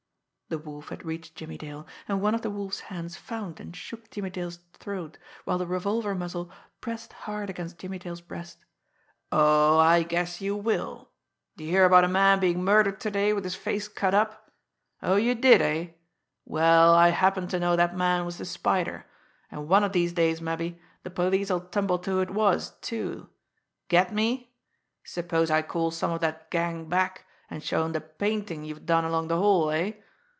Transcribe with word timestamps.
The 0.49 0.57
Wolf 0.57 0.89
had 0.89 1.05
reached 1.05 1.35
Jimmie 1.35 1.57
Dale, 1.57 1.87
and 2.09 2.21
one 2.21 2.35
of 2.35 2.41
the 2.41 2.49
Wolf's 2.49 2.81
hands 2.81 3.15
found 3.15 3.61
and 3.61 3.73
shook 3.73 4.09
Jimmie 4.09 4.31
Dale's 4.31 4.57
throat, 4.73 5.17
while 5.45 5.57
the 5.57 5.65
revolver 5.65 6.13
muzzle 6.13 6.51
pressed 6.81 7.13
hard 7.13 7.49
against 7.49 7.77
Jimmie 7.79 7.99
Dale's 7.99 8.19
breast. 8.19 8.65
"Oh, 9.31 9.77
I 9.79 10.03
guess 10.03 10.41
you 10.41 10.57
will! 10.57 11.07
D'ye 11.55 11.69
hear 11.69 11.85
about 11.85 12.03
a 12.03 12.09
man 12.09 12.41
being 12.41 12.65
murdered 12.65 12.99
to 12.99 13.09
day 13.09 13.31
with 13.31 13.45
his 13.45 13.55
face 13.55 13.87
cut 13.87 14.13
up? 14.13 14.51
Oh, 15.01 15.15
you 15.15 15.35
did 15.35 15.61
eh? 15.61 15.91
Well, 16.43 16.93
I 16.93 17.11
happen 17.11 17.47
to 17.47 17.57
know 17.57 17.77
that 17.77 17.95
man 17.95 18.25
was 18.25 18.37
the 18.37 18.43
Spider, 18.43 19.05
and 19.49 19.69
one 19.69 19.85
of 19.85 19.93
these 19.93 20.11
days, 20.11 20.41
mabbe, 20.41 20.77
the 21.03 21.09
police'll 21.09 21.61
tumble 21.69 21.97
to 21.99 22.11
who 22.11 22.19
it 22.19 22.29
was, 22.29 22.71
too. 22.81 23.29
Get 23.87 24.13
me? 24.13 24.53
Suppose 25.05 25.49
I 25.49 25.61
call 25.61 25.91
some 25.91 26.11
of 26.11 26.19
that 26.19 26.51
gang 26.51 26.89
back, 26.89 27.25
and 27.49 27.63
show 27.63 27.85
'em 27.85 27.93
the 27.93 28.01
painting 28.01 28.65
you've 28.65 28.85
done 28.85 29.05
along 29.05 29.29
the 29.29 29.37
hall 29.37 29.69
eh? 29.71 29.93